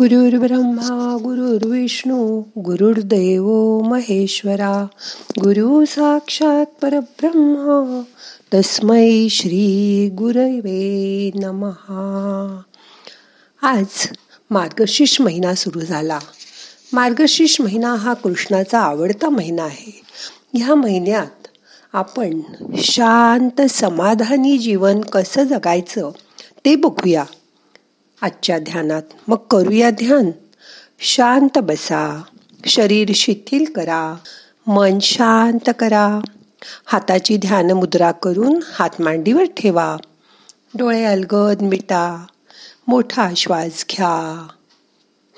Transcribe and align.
गुरुर्ब्रह्मा 0.00 1.16
गुरुर्विष्णू 1.22 2.42
गुरुर्देव 2.58 3.80
महेश्वरा 3.80 4.86
गुरु 5.40 5.84
साक्षात 5.84 6.66
परब्रह्मा 6.66 8.02
तस्मै 8.54 9.28
श्री 9.30 10.08
गुरवे 10.08 11.30
नमहा. 11.34 12.60
आज 13.62 14.08
मार्गशीर्ष 14.50 15.20
महिना 15.20 15.54
सुरू 15.54 15.80
झाला. 15.80 16.18
मार्गशीर्ष 16.92 17.60
महिना 17.60 17.94
हा 17.94 18.14
कृष्णाचा 18.14 18.80
आवडता 18.80 19.28
महिना 19.28 19.62
आहे. 19.62 20.00
ह्या 20.54 20.74
महिन्यात 20.74 21.46
आपण 21.92 22.40
शांत 22.76 23.62
समाधानी 23.70 24.58
जीवन 24.58 25.00
कसं 25.00 25.42
जगायचं 25.42 26.10
ते 26.64 26.76
बघूया. 26.76 27.24
आजच्या 28.22 28.58
ध्यानात. 28.58 29.02
मग 29.28 29.36
करूया 29.36 29.90
ध्यान. 29.90 30.30
शांत 30.98 31.58
बसा. 31.58 32.22
शरीर 32.66 33.12
शिथिल 33.14 33.72
करा. 33.72 34.14
मन 34.66 34.98
शांत 34.98 35.70
करा. 35.78 36.20
हाताची 36.86 37.36
ध्यान 37.36 37.70
मुद्रा 37.70 38.10
करून 38.10 38.60
हात 38.74 39.00
मांडीवर 39.00 39.44
ठेवा. 39.44 39.96
डोळे 40.74 41.04
अलगद 41.04 41.62
मिटा. 41.62 42.26
मोठा 42.88 43.28
श्वास 43.36 43.84
घ्या. 43.90 44.46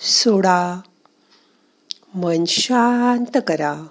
सोडा. 0.01 0.81
मन 2.15 2.45
शांत 2.45 3.41
करा. 3.47 3.87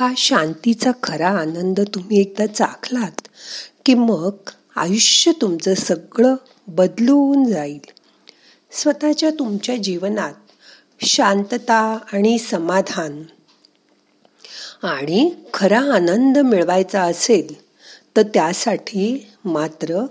हा 0.00 0.12
शांतीचा 0.16 0.90
खरा 1.02 1.28
आनंद 1.28 1.80
तुम्ही 1.80 2.20
एकदा 2.20 2.46
चाखलात 2.46 3.28
की 3.86 3.94
मग 3.94 4.30
आयुष्य 4.76 5.32
तुमचं 5.32 5.74
सगळं 5.74 6.34
बदलून 6.66 7.44
जाईल. 7.44 7.80
स्वतःच्या 8.70 9.30
तुमच्या 9.30 9.76
जीवनात 9.76 10.34
शांतता 11.00 11.98
आणि 12.12 12.38
समाधान 12.38 13.22
आणि 14.82 15.34
खरा 15.54 15.80
आनंद 15.80 16.38
मिळवायचा 16.38 17.02
असेल 17.02 17.60
तर 18.16 18.22
त्यासाठी 18.22 19.26
मात्र 19.44 20.06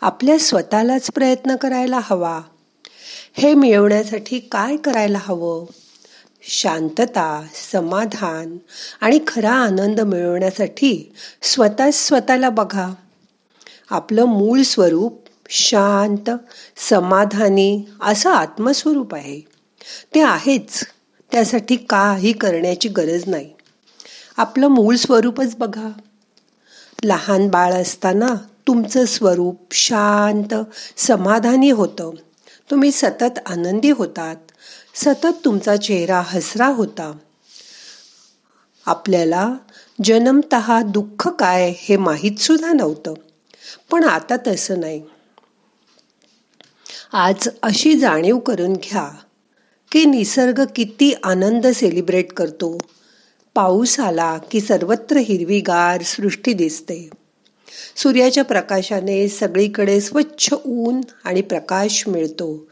आपल्या 0.00 0.38
स्वतःलाच 0.38 1.10
प्रयत्न 1.10 1.56
करायला 1.56 2.00
हवा. 2.02 2.40
हे 3.34 3.54
मिळवण्यासाठी 3.54 4.38
काय 4.38 4.76
करायला 4.76 5.18
हवं? 5.20 5.64
शांतता 6.42 7.46
समाधान 7.72 8.56
आणि 9.00 9.20
खरा 9.26 9.52
आनंद 9.52 10.00
मिळवण्यासाठी 10.00 11.12
स्वतः 11.42 11.90
स्वतःला 11.92 12.50
बघा. 12.50 12.94
आपलं 13.90 14.24
मूळ 14.24 14.62
स्वरूप 14.62 15.20
शांत 15.48 16.30
समाधानी 16.76 17.84
असं 18.02 18.30
आत्मस्वरूप 18.30 19.14
आहे. 19.14 19.40
ते 20.14 20.20
आहेच. 20.20 20.84
त्यासाठी 21.32 21.76
काही 21.76 22.32
करण्याची 22.32 22.88
गरज 22.88 23.22
नाही. 23.26 23.50
आपलं 24.36 24.68
मूळ 24.68 24.96
स्वरूपच 24.96 25.56
बघा. 25.56 25.88
लहान 27.04 27.48
बाळ 27.48 27.72
असताना 27.72 28.28
तुमचं 28.66 29.04
स्वरूप 29.04 29.60
शांत 29.70 30.54
समाधानी 30.96 31.70
होतं. 31.70 32.10
तुम्ही 32.70 32.92
सतत 32.92 33.38
आनंदी 33.46 33.90
होतात. 33.90 34.36
सतत 35.04 35.44
तुमचा 35.44 35.76
चेहरा 35.76 36.22
हसरा 36.24 36.66
होता. 36.66 37.12
आपल्याला 38.86 39.54
जन्मत 40.04 40.54
दुःख 40.84 41.28
काय 41.28 41.74
हे 41.76 41.96
माहीत 41.96 42.38
सुद्धा 42.38 42.72
नव्हतं. 42.72 43.14
पण 43.90 44.04
आता 44.04 44.36
तसं 44.46 44.80
नाही. 44.80 45.02
आज 47.12 47.48
अशी 47.62 47.98
जाणीव 47.98 48.38
करून 48.38 48.72
घ्या 48.72 49.08
की 49.92 50.04
निसर्ग 50.04 50.64
किती 50.76 51.14
आनंद 51.22 51.66
सेलिब्रेट 51.66 52.32
करतो. 52.32 52.78
पाऊस 53.54 54.00
आला 54.00 54.38
की 54.38 54.60
सर्वत्र 54.60 55.16
हिरवीगार 55.16 56.02
सृष्टी 56.02 56.52
दिसते. 56.52 57.10
सूर्याच्या 57.96 58.44
प्रकाशाने 58.44 59.28
सगळीकडे 59.28 60.00
स्वच्छ 60.00 60.52
ऊन 60.66 61.00
आणि 61.24 61.40
प्रकाश 61.40 62.04
मिळतो. 62.08 62.66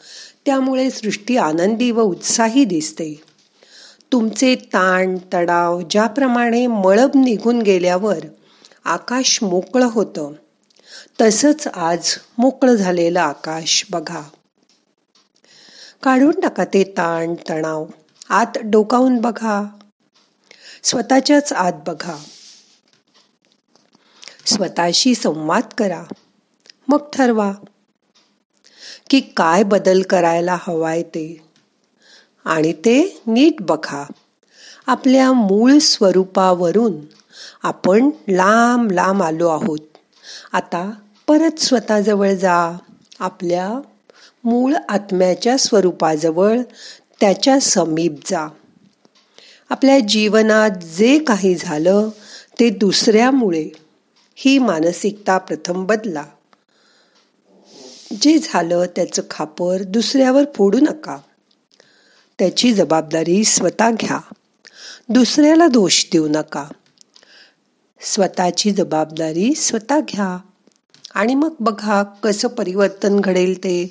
त्यामुळे 0.46 0.90
सृष्टी 0.90 1.36
आनंदी 1.36 1.90
व 1.90 2.00
उत्साही 2.00 2.64
दिसते. 2.64 3.22
तुमचे 4.12 4.54
ताण 4.54 5.18
तणाव 5.32 5.80
ज्याप्रमाणे 5.90 6.66
मळब 6.66 7.10
निघून 7.14 7.62
गेल्यावर 7.62 8.18
आकाश 8.84 9.38
मोकळं 9.42 9.86
होतं. 9.86 10.32
तसंच 11.20 11.66
आज 11.66 12.14
मोकळं 12.38 12.74
झालेलं 12.74 13.20
आकाश 13.20 13.86
बघा. 13.90 14.22
काढून 16.02 16.40
टाका 16.40 16.64
ते 16.64 16.84
ताण 16.84 17.34
तणाव. 17.48 17.86
आत 18.28 18.58
डोकावून 18.64 19.20
बघा. 19.20 19.62
स्वतःच्याच 20.82 21.52
आत 21.52 21.72
बघा. 21.86 22.16
स्वतःशी 24.46 25.14
संवाद 25.14 25.62
करा. 25.78 26.02
मग 26.88 27.10
ठरवा. 27.12 27.52
की 29.10 29.20
काय 29.20 29.62
बदल 29.62 30.02
करायला 30.02 30.56
हवाय 30.60 31.02
ते. 31.02 31.42
आणि 32.44 32.72
ते 32.72 33.22
नीट 33.26 33.54
बघा. 33.60 34.04
आपल्या 34.86 35.32
मूळ 35.32 35.78
स्वरूपावरून 35.78 36.96
आपण 37.62 38.10
लांब 38.28 38.92
लांब 38.92 39.22
आलो 39.22 39.48
आहोत. 39.48 39.78
आता 40.52 40.90
परत 41.26 41.58
स्वतःजवळ 41.58 42.32
जा. 42.32 42.76
आपल्या 43.20 43.80
मूळ 44.44 44.74
आत्म्याच्या 44.88 45.58
स्वरूपाजवळ 45.58 46.60
त्याच्या 47.20 47.60
समीप 47.60 48.14
जा. 48.26 48.48
आपल्या 49.70 49.98
जीवनात 49.98 50.70
जे 50.70 51.18
काही 51.18 51.54
झालं 51.54 52.08
ते 52.60 52.70
दुसऱ्यामुळे. 52.70 53.68
ही 54.34 54.58
मानसिकता 54.58 55.38
प्रथम 55.38 55.86
बदला. 55.86 56.24
जे 58.20 58.38
झालं 58.38 58.84
त्याचं 58.96 59.22
खापर 59.30 59.82
दुसऱ्यावर 59.82 60.42
फोडू 60.54 60.78
नका. 60.78 61.18
त्याची 62.38 62.74
जबाबदारी 62.74 63.44
स्वतः 63.44 63.90
घ्या. 63.90 64.18
दुसऱ्याला 65.08 65.66
दोष 65.66 66.04
देऊ 66.12 66.28
नका. 66.28 66.64
स्वतःची 68.00 68.70
जबाबदारी 68.70 69.54
स्वतः 69.54 70.00
घ्या. 70.00 70.38
आणि 71.14 71.34
मग 71.34 71.54
बघा 71.60 72.02
कसं 72.02 72.48
परिवर्तन 72.48 73.20
घडेल 73.20 73.58
ते. 73.58 73.88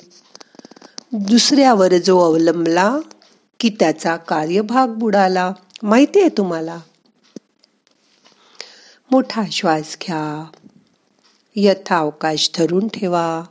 दुसऱ्यावर 1.11 1.93
जो 1.97 2.19
अवलंबला 2.19 2.97
की 3.59 3.69
त्याचा 3.69 4.15
कार्यभाग 4.15 4.87
बुडाला. 4.87 5.51
माहिती 5.83 6.19
आहे 6.19 6.29
तुम्हाला? 6.29 6.79
मोठा 9.11 9.41
श्वास 9.51 9.97
घ्या. 10.01 10.45
यथा 11.55 11.97
अवकाश 11.97 12.51
धरून 12.57 12.87
ठेवा. 12.87 13.43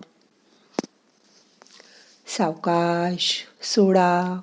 सावकाश 2.38 3.44
सोडा. 3.62 4.40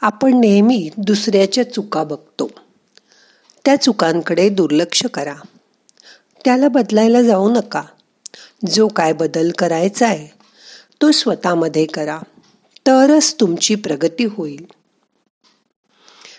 आपण 0.00 0.40
नेहमी 0.40 0.90
दुसऱ्याच्या 0.96 1.72
चुका 1.72 2.04
बघतो. 2.04 2.50
त्या 3.64 3.76
चुकांकडे 3.76 4.48
दुर्लक्ष 4.48 5.06
करा. 5.06 5.34
त्याला 6.44 6.68
बदलायला 6.68 7.22
जाऊ 7.22 7.50
नका. 7.50 7.82
जो 8.66 8.88
काय 8.88 9.12
बदल 9.12 9.50
करायचा 9.50 10.06
आहे 10.06 10.28
तो 11.02 11.10
स्वतःमध्ये 11.10 11.86
करा. 11.86 12.18
तरच 12.86 13.34
तुमची 13.40 13.74
प्रगती 13.74 14.24
होईल. 14.24 14.66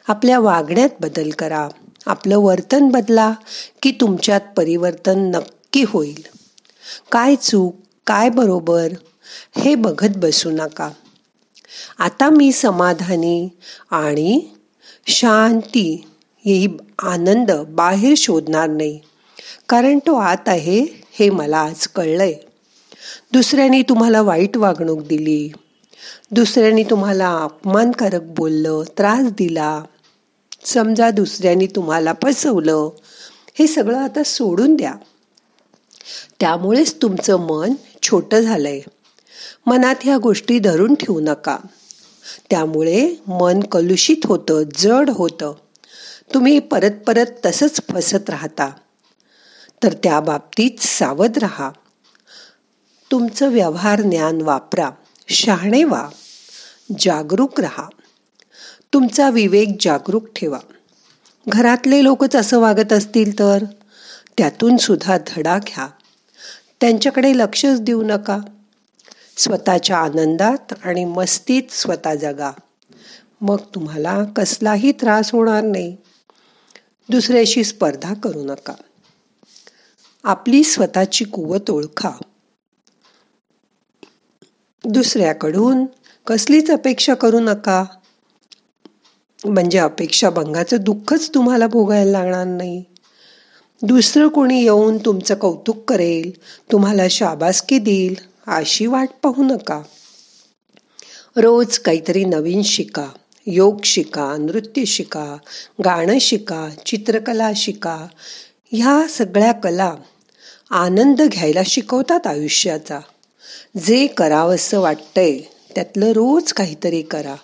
आपल्या 0.08 0.40
वागण्यात 0.40 0.90
बदल 1.00 1.30
करा. 1.30 1.70
आपलं 2.06 2.38
वर्तन 2.38 2.90
बदला 2.90 3.34
की 3.82 3.92
तुमच्यात 3.92 4.42
परिवर्तन 4.58 5.20
नक्की 5.20 5.84
होईल. 5.88 6.24
काय 7.12 7.36
चूक? 7.36 7.85
काय 8.08 8.30
बरोबर? 8.30 8.88
हे 9.58 9.76
बघत 9.76 10.18
बसू 10.18 10.50
नका. 10.50 10.90
आता 12.00 12.30
मी 12.30 12.52
समाधानी 12.52 13.50
आणि 13.92 14.42
शांती 15.08 16.06
ही 16.46 16.78
आनंद 17.00 17.52
बाहेर 17.52 18.14
शोधणार 18.18 18.70
नाही. 18.70 19.00
कारण 19.70 20.00
तो 20.00 20.16
आत 20.16 20.50
आहे 20.50 20.86
हे 21.20 21.30
मला 21.30 21.58
आज 21.58 21.88
कळलंय. 21.88 22.34
दुसऱ्याने 23.34 23.82
तुम्हाला 23.82 24.22
वाईट 24.22 24.58
वागणूक 24.58 25.02
दिली. 25.02 25.52
दुसऱ्याने 26.32 26.84
तुम्हाला 26.84 27.38
अपमानकारक 27.44 28.22
बोललं 28.22 28.84
त्रास 28.98 29.32
दिला. 29.32 29.84
समजा 30.66 31.12
दुसऱ्याने 31.12 31.66
तुम्हाला 31.66 32.14
फसवलं 32.24 32.90
हे 33.60 33.68
सगळं 33.68 33.98
आता 33.98 34.24
सोडून 34.24 34.76
द्या. 34.76 34.94
त्यामुळेच 36.40 36.96
तुमचं 37.02 37.40
मन 37.40 37.74
छोटं 38.10 38.40
झालंय. 38.40 38.82
मनात 39.66 39.96
ह्या 40.02 40.18
गोष्टी 40.18 40.60
धरून 40.60 40.96
ठेवू 40.96 41.20
नका. 41.20 41.58
त्यामुळे 42.50 43.16
मन 43.28 43.60
कलुषित 43.60 44.18
होतं 44.26 44.64
जड 44.76 45.10
होतं. 45.10 45.54
तुम्ही 46.34 46.60
परत 46.60 46.92
परत 47.08 47.26
तसंच 47.46 47.82
फसत 47.92 48.30
राहता. 48.30 48.72
तर 49.84 49.94
त्या 49.94 50.20
बाबतीत 50.20 50.72
सावध 50.80 51.38
राहा. 51.38 51.72
तुमचं 53.12 53.52
व्यवहार 53.52 54.02
ज्ञान 54.02 54.42
वापरा. 54.42 54.90
शहाणे 55.30 55.84
व्हा. 55.84 56.10
जागरूक 57.00 57.60
राहा. 57.60 57.90
तुमचा 58.94 59.30
विवेक 59.30 59.78
जागरूक 59.80 60.28
ठेवा. 60.36 60.60
घरातले 61.48 62.04
लोकच 62.04 62.36
असं 62.36 62.60
वागत 62.60 62.94
असतील 62.94 63.40
तर? 63.40 63.64
त्यातून 64.38 64.78
सुद्धा 64.78 65.18
धडा 65.28 65.58
घ्या. 65.58 65.88
त्यांच्याकडे 66.86 67.38
लक्षच 67.38 67.82
देऊ 67.82 68.04
नका. 68.04 68.40
स्वतःच्या 69.38 69.98
आनंदात 69.98 70.74
आणि 70.84 71.06
मस्तीत 71.06 71.64
स्वतः 71.70 72.16
जगा. 72.16 72.52
मग 73.42 73.58
तुम्हाला 73.76 74.24
कसलाही 74.24 74.92
त्रास 74.92 75.32
होणार 75.32 75.64
नाही. 75.64 75.98
दुसऱ्याशी 77.10 77.64
स्पर्धा 77.64 78.14
करू 78.14 78.44
नका. 78.44 78.74
आपली 80.24 80.64
स्वतःची 80.64 81.26
कुवत 81.26 81.70
ओळखा. 81.70 82.10
दुसऱ्याकडून 84.84 85.86
कसलीच 86.28 86.72
अपेक्षा 86.72 87.14
करू 87.14 87.40
नका. 87.40 87.84
म्हणजे 89.46 89.78
अपेक्षा 89.78 90.30
भंगाचं 90.30 90.78
दुःखच 90.82 91.30
तुम्हाला 91.30 91.68
भोगायला 91.68 92.12
लागणार 92.12 92.46
नाही. 92.46 92.84
दुसरं 93.82 94.28
कोणी 94.28 94.64
येऊन 94.64 94.98
तुमचं 94.98 95.36
कौतुक 95.36 95.90
करेल 95.90 96.32
तुम्हाला 96.72 97.08
शाबासकी 97.10 97.78
देईल 97.78 98.16
अशी 98.48 98.86
वाट 98.86 99.10
पाहू 99.24 99.44
नका. 99.44 99.82
रोज 101.38 101.78
काहीतरी 101.80 102.24
नवीन 102.26 102.62
शिका 102.64 103.08
योग 103.48 103.80
शिका 103.84 104.38
नृत्य 104.40 104.86
शिका 104.86 105.38
गाणं 105.86 106.20
शिका 106.22 106.70
चित्रकला 106.86 107.52
शिका. 107.56 108.08
ह्या 108.72 109.08
सगळ्या 109.10 109.52
कला 109.52 109.96
आनंद 110.70 111.22
घ्यायला 111.22 111.62
शिकवतात 111.66 112.28
आयुष्याचा. 112.28 113.00
जे 113.86 114.08
करावंसं 114.08 114.80
वाटतंय 114.80 115.40
त्यातलं 115.76 116.10
रोज 116.10 116.54
काहीतरी 116.54 117.02
करा. 117.02 117.36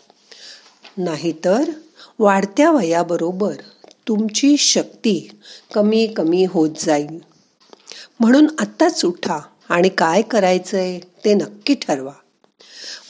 नाहीतर 0.97 1.71
वाढत्या 2.19 2.71
वयाबरोबर 2.71 3.53
तुमची 4.07 4.57
शक्ती 4.57 5.29
कमी 5.73 6.07
कमी 6.07 6.45
होत 6.45 6.69
जाईल. 6.79 7.19
म्हणून 8.19 8.47
आत्ताच 8.59 9.05
उठा 9.05 9.39
आणि 9.69 9.89
काय 9.89 10.21
करायचंय 10.21 10.99
ते 11.25 11.33
नक्की 11.33 11.73
ठरवा. 11.73 12.11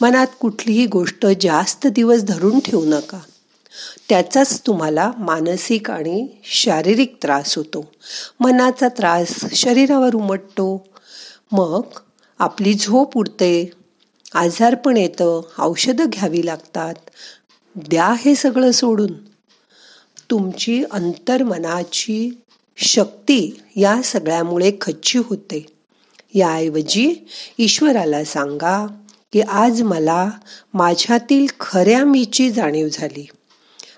मनात 0.01 0.27
कुठलीही 0.39 0.85
गोष्ट 0.85 1.25
जास्त 1.41 1.87
दिवस 1.87 2.23
धरून 2.23 2.59
ठेवू 2.59 2.85
नका. 2.85 3.19
त्याचाच 4.09 4.61
तुम्हाला 4.67 5.11
मानसिक 5.17 5.91
आणि 5.91 6.27
शारीरिक 6.43 7.17
त्रास 7.21 7.55
होतो. 7.55 7.91
मनाचा 8.39 8.87
त्रास 8.87 9.45
शरीरावर 9.53 10.15
उमटतो. 10.15 10.87
मग 11.51 11.81
आपली 12.39 12.73
झोप 12.73 13.17
उडते. 13.17 13.71
आजारपण 14.33 14.97
येतं. 14.97 15.41
औषधं 15.59 16.05
घ्यावी 16.07 16.45
लागतात. 16.45 16.95
द्या 17.75 18.13
हे 18.17 18.35
सगळं 18.35 18.71
सोडून. 18.71 19.30
तुमची 20.31 20.83
अंतर्मनाची 20.91 22.41
शक्ती 22.77 23.59
या 23.75 24.01
सगळ्यामुळे 24.01 24.71
खच्ची 24.81 25.19
होते. 25.19 25.65
याऐवजी 26.33 27.15
ईश्वराला 27.57 28.23
सांगा 28.23 28.87
की 29.33 29.41
आज 29.41 29.81
मला 29.81 30.29
माझ्यातील 30.73 31.47
खऱ्या 31.59 32.05
मीची 32.05 32.49
जाणीव 32.49 32.87
झाली. 32.91 33.27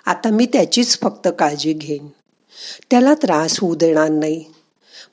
आता 0.05 0.29
मी 0.29 0.45
त्याचीच 0.45 0.99
फक्त 1.01 1.27
काळजी 1.39 1.73
घेईन. 1.73 2.07
त्याला 2.91 3.13
त्रास 3.13 3.59
होऊ 3.59 3.75
देणार 3.75 4.09
नाही. 4.09 4.45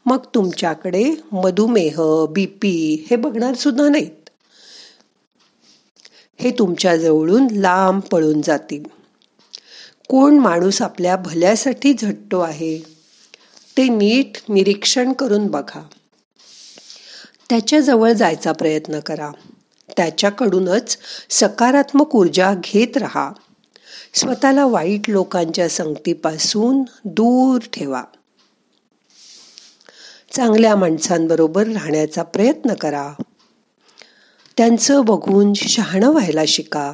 मग 0.07 0.19
तुमच्याकडे 0.35 1.15
मधुमेह 1.33 2.27
बीपी 2.31 3.07
हे 3.11 3.17
बघणार 3.17 3.55
सुद्धा 3.55 3.89
नाहीत. 3.89 4.31
हे 6.39 6.51
तुमच्या 6.51 6.97
जवळून 6.97 7.47
लांब 7.51 8.01
पळून 8.01 8.41
जातील. 8.43 9.00
कोण 10.11 10.39
माणूस 10.39 10.83
आपल्या 10.83 11.17
भल्यासाठी 11.17 11.93
झटतो 11.93 12.41
आहे 12.41 12.79
ते 13.77 13.89
नीट 13.89 14.39
निरीक्षण 14.49 15.13
करून 15.13 15.47
बघा. 15.47 15.83
त्याच्याजवळ 17.51 18.13
जायचा 18.13 18.53
प्रयत्न 18.53 19.01
करा. 19.01 19.31
त्याच्याकडूनच 19.97 20.99
सकारात्मक 21.31 22.17
ऊर्जा 22.17 22.55
घेत 22.55 22.97
राहा. 22.97 23.33
स्वतःला 24.15 24.67
वाईट 24.67 25.11
लोकांच्या 25.11 25.69
संगतीपासून 25.69 26.83
दूर 27.05 27.59
ठेवा. 27.73 28.03
चांगल्या 30.33 30.77
माणसांबरोबर 30.77 31.67
राहण्याचा 31.67 32.23
प्रयत्न 32.23 32.75
करा. 32.75 33.13
त्यांचं 34.57 35.05
बघून 35.05 35.53
शहाणं 35.55 36.11
व्हायला 36.11 36.43
शिका. 36.49 36.93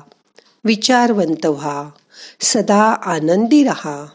विचारवंत 0.67 1.47
व्हा 1.47 1.91
सदा 2.41 2.83
आनंदी 2.85 3.65
रहा. 3.65 4.07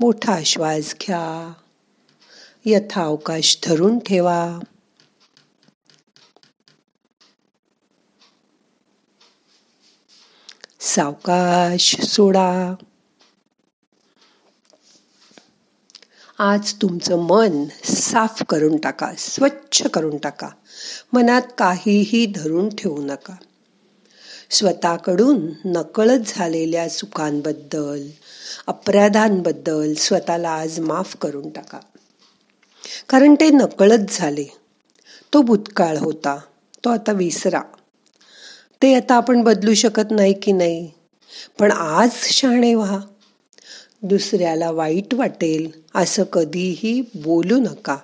मोठा 0.00 0.42
श्वास 0.46 0.94
घ्या 0.94 1.52
यथावकाश 2.64 3.58
धरून 3.66 3.98
ठेवा. 3.98 4.58
सावकाश 10.80 12.00
सोडा. 12.00 12.74
आज 16.38 16.74
तुमचं 16.74 17.18
मन 17.18 17.64
साफ 17.84 18.42
करून 18.48 18.76
टाका 18.76 19.12
स्वच्छ 19.18 19.86
करून 19.86 20.18
टाका. 20.18 20.48
मनात 21.12 21.42
काहीही 21.58 22.26
धरून 22.26 22.68
ठेवू 22.68 23.02
नका. 23.02 23.34
स्वतःकडून 24.52 25.50
नकळत 25.64 26.18
झालेल्या 26.26 26.88
सुखांबद्दल 26.88 28.06
अपराधांबद्दल 28.66 29.94
स्वतःला 29.94 30.50
आज 30.50 30.80
माफ 30.80 31.16
करून 31.16 31.50
टाका. 31.50 31.78
कारण 33.08 33.34
ते 33.34 33.50
नकळत 33.50 33.98
झाले. 34.10 34.44
तो 35.34 35.42
भूतकाळ 35.42 35.96
होता. 35.96 36.38
तो 36.84 36.90
आता 36.90 37.12
विसरा. 37.12 37.60
ते 38.82 38.94
आता 38.94 39.14
आपण 39.14 39.42
बदलू 39.42 39.74
शकत 39.74 40.10
नाही 40.10 40.32
की 40.32 40.52
नाही? 40.52 40.90
पण 41.58 41.72
आज 41.72 42.10
शहाणे 42.14 42.74
व्हा. 42.74 42.98
दुसऱ्याला 44.02 44.70
वाईट 44.70 45.14
वाटेल 45.14 45.70
असं 45.94 46.22
कधीही 46.22 47.00
बोलू 47.14 47.58
नका. 47.58 47.96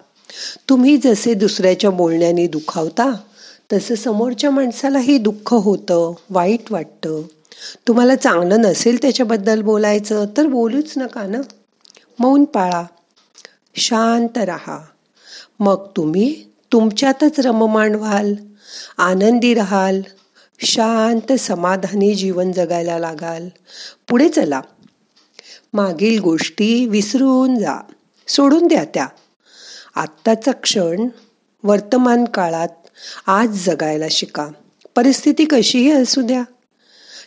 तुम्ही 0.69 0.97
जसे 0.97 1.35
दुसऱ्याच्या 1.35 1.91
बोलण्याने 1.91 2.47
दुखावता 2.47 3.17
तसं 3.73 3.95
समोरच्या 3.95 4.51
माणसालाही 4.51 5.19
दुःख 5.19 5.55
होतं 5.55 6.15
वाईट 6.31 6.73
वाटतं. 6.73 7.23
तुम्हाला 7.89 8.15
चांगलं 8.17 8.61
नसेल 8.61 8.99
त्याच्याबद्दल 9.03 9.63
बोलायचं 9.63 10.27
तर 10.37 10.47
बोलूच 10.47 10.93
नका 10.97 11.27
ना. 11.27 11.39
मौन 12.19 12.45
पाळा. 12.45 12.85
शांत 13.75 14.39
राहा. 14.39 14.79
मग 15.61 15.87
तुम्ही 15.97 16.45
तुमच्यातच 16.73 17.41
रममाण 17.41 17.95
व्हाल 17.95 18.35
आनंदी 18.99 19.55
राहाल 19.55 20.01
शांत 20.61 21.33
समाधानी 21.33 22.15
जीवन 22.15 22.53
जगायला 22.53 22.99
लागाल. 22.99 23.49
पुढे 24.09 24.29
चला. 24.29 24.61
मागील 25.73 26.21
गोष्टी 26.21 26.87
विसरून 26.87 27.59
जा. 27.59 27.77
सोडून 28.29 28.67
द्या 28.67 28.85
त्या. 28.85 29.07
आत्ताचा 29.95 30.53
क्षण 30.53 31.09
वर्तमान 31.63 32.25
काळात 32.25 32.69
आज 33.27 33.67
जगायला 33.67 34.05
शिका. 34.11 34.49
परिस्थिती 34.97 35.45
कशीही 35.45 35.93
असू 35.93 36.23
द्या. 36.23 36.43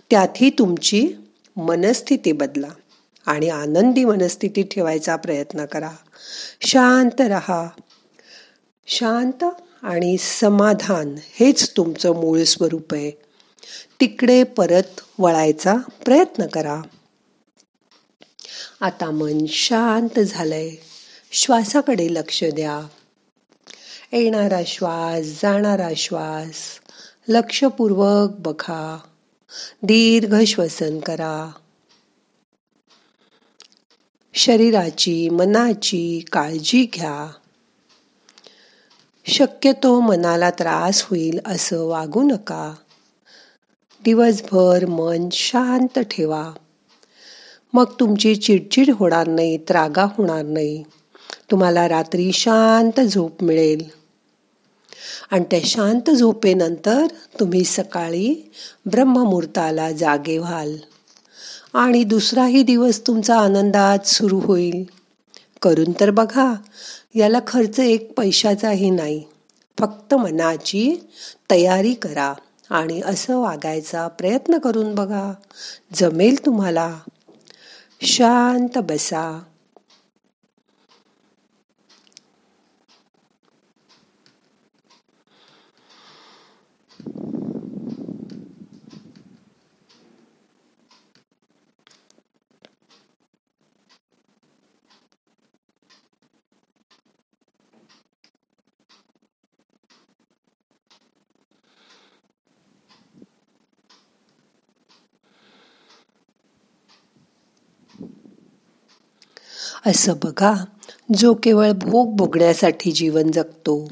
त्यातही 0.10 0.50
तुमची 0.50 1.13
मनस्थिती 1.58 2.32
बदला 2.32 2.68
आणि 3.25 3.50
आनंदी 3.50 4.06
मनस्थिती 4.06 4.63
ठेवायचा 4.63 5.16
प्रयत्न 5.16 5.66
करा. 5.66 5.92
शांत 6.62 7.22
रहा. 7.22 7.70
शांत 8.88 9.44
आणि 9.84 10.18
समाधान 10.18 11.16
हेच 11.20 11.72
तुमचं 11.78 12.16
मूळ 12.16 12.44
स्वरूप 12.44 12.94
आहे. 12.94 13.12
तिकडे 14.00 14.44
परत 14.44 15.01
वळायचा 15.20 15.75
प्रयत्न 16.06 16.48
करा. 16.48 16.82
आता 18.82 19.12
मन 19.12 19.46
शांत 19.50 20.20
झालंय. 20.20 20.72
श्वासाकडे 21.32 22.08
लक्ष 22.13 22.44
द्या. 22.44 22.88
येणारा 24.13 24.60
श्वास 24.68 25.41
जाणारा 25.41 25.89
श्वास. 25.96 26.53
लक्षपूर्वक 27.27 28.30
बघा. 28.39 29.00
दीर्घ 29.84 30.39
श्वसन 30.48 31.00
करा. 31.00 31.51
शरीराची 34.34 35.30
मनाची 35.30 36.25
काळजी 36.32 36.88
घ्या. 36.94 37.32
शक्यतो 39.25 40.00
मनाला 40.00 40.50
त्रास 40.50 41.03
होईल 41.03 41.39
असं 41.46 41.86
वागू 41.86 42.24
नका. 42.24 42.74
दिवसभर 44.03 44.86
मन 44.86 45.30
शांत 45.32 46.00
ठेवा. 46.00 46.51
मग 47.74 47.86
तुमची 48.00 48.36
चिडचिड 48.36 48.89
होणार 48.89 49.27
नाही 49.27 49.58
त्रागा 49.58 50.03
होणार 50.03 50.46
नाही. 50.46 50.84
तुम्हाला 51.51 51.88
रात्री 51.88 52.32
शांत 52.32 53.01
झोप 53.01 53.44
मिळेल. 53.44 54.00
आणि 55.30 55.44
त्या 55.51 55.60
शांत 55.63 56.10
झोपेनंतर 56.10 57.08
तुम्ही 57.40 57.63
सकाळी 57.63 58.51
ब्रह्ममुहूर्ताला 58.86 59.92
जागे 59.92 60.38
व्हाल. 60.38 60.75
आणि 61.74 62.04
दुसराही 62.04 62.63
दिवस 62.63 63.08
तुमचा 63.08 63.40
आनंदात 63.40 64.08
सुरू 64.08 64.40
होईल. 64.40 64.84
करून 65.62 65.92
तर 66.00 66.10
बघा 66.10 66.54
याला 67.16 67.40
खर्च 67.48 67.80
एक 67.80 68.13
पैशाचाही 68.18 68.90
नाही. 68.90 69.24
फक्त 69.80 70.13
मनाची 70.13 70.96
तयारी 71.51 71.94
करा 71.94 72.34
आणि 72.70 73.01
असं 73.06 73.38
वागायचा 73.38 74.08
प्रयत्न 74.08 74.58
करून 74.58 74.96
बघा. 74.96 75.34
जमेल 75.94 76.46
तुम्हाला. 76.46 76.98
शांत 78.01 78.78
बसा. 78.78 79.40
असं 109.86 110.14
बघा 110.24 110.54
जो 111.18 111.34
केवळ 111.34 111.72
भोग 111.72 112.16
भोगण्यासाठी 112.16 112.92
जीवन 112.92 113.32
जगतो 113.32 113.92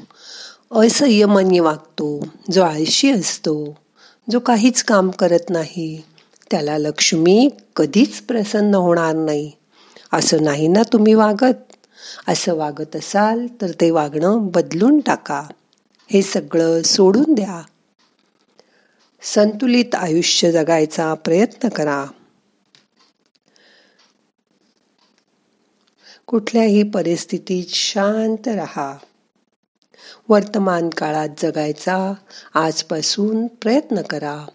असंयमानी 0.70 1.58
वागतो 1.58 2.28
जो 2.50 2.62
आळशी 2.62 3.10
असतो 3.10 3.78
जो 4.30 4.38
काहीच 4.38 4.82
काम 4.82 5.10
करत 5.10 5.50
नाही 5.50 6.02
त्याला 6.50 6.78
लक्ष्मी 6.78 7.48
कधीच 7.76 8.20
प्रसन्न 8.20 8.74
होणार 8.74 9.14
नाही. 9.14 9.52
असं 10.12 10.42
नाही 10.42 10.68
ना 10.68 10.82
तुम्ही 10.92 11.14
वागत? 11.14 11.76
असं 12.28 12.54
वागत 12.54 12.96
असाल 12.96 13.46
तर 13.60 13.70
ते 13.80 13.90
वागणं 13.90 14.38
बदलून 14.40 15.00
टाका. 15.00 15.42
हे 16.10 16.22
सगळं 16.22 16.82
सोडून 16.82 17.34
द्या. 17.34 17.62
संतुलित 19.22 19.94
आयुष्य 19.94 20.52
जगायचा 20.52 21.14
प्रयत्न 21.14 21.68
करा. 21.68 22.04
कुठल्याही 26.30 26.82
परिस्थितीत 26.82 27.64
शांत 27.68 28.48
रहा. 28.48 28.98
वर्तमान 30.28 30.90
काळात 30.90 31.28
जगायचा 31.38 32.12
आजपासून 32.54 33.46
प्रयत्न 33.46 34.02
करा. 34.02 34.46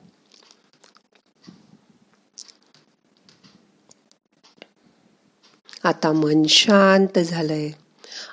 आता 5.83 6.11
मन 6.11 6.43
शांत 6.43 7.19
झालंय. 7.19 7.71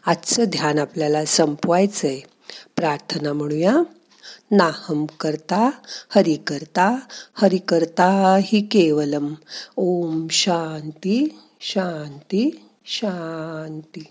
आजचं 0.07 0.45
ध्यान 0.45 0.79
आपल्याला 0.79 1.25
संपवायचंय. 1.25 2.21
प्रार्थना 2.77 3.33
म्हणूया. 3.33 3.77
नाहम 4.51 5.07
करता 5.07 5.71
हरि 6.09 6.35
करता 6.35 6.97
हरि 7.35 7.59
करता 7.59 8.39
हि 8.43 8.63
केवलम. 8.63 9.35
ओम 9.77 10.27
शांती 10.31 11.39
शांती. 11.61 12.69
शांती. 12.85 14.05